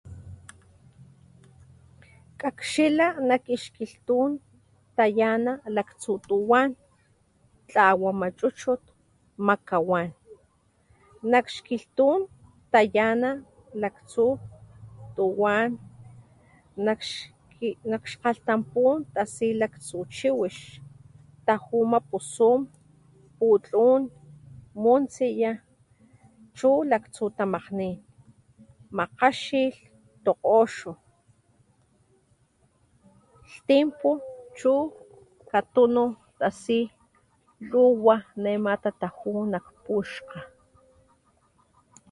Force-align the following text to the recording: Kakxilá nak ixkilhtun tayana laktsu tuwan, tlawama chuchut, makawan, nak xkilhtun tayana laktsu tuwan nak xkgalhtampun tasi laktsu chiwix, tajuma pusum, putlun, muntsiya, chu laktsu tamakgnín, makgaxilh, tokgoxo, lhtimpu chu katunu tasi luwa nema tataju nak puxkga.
Kakxilá 2.41 3.07
nak 3.27 3.43
ixkilhtun 3.55 4.31
tayana 4.97 5.53
laktsu 5.75 6.11
tuwan, 6.29 6.69
tlawama 7.69 8.27
chuchut, 8.39 8.81
makawan, 9.47 10.07
nak 11.31 11.45
xkilhtun 11.53 12.19
tayana 12.73 13.29
laktsu 13.81 14.25
tuwan 15.17 15.69
nak 17.91 18.03
xkgalhtampun 18.05 18.97
tasi 19.15 19.47
laktsu 19.61 19.97
chiwix, 20.15 20.55
tajuma 21.45 21.99
pusum, 22.09 22.59
putlun, 23.37 24.01
muntsiya, 24.83 25.51
chu 26.57 26.69
laktsu 26.91 27.23
tamakgnín, 27.37 27.95
makgaxilh, 28.97 29.79
tokgoxo, 30.25 30.91
lhtimpu 33.49 34.09
chu 34.57 34.73
katunu 35.51 36.03
tasi 36.39 36.79
luwa 37.69 38.15
nema 38.43 38.71
tataju 38.83 39.33
nak 39.51 39.65
puxkga. 39.83 40.39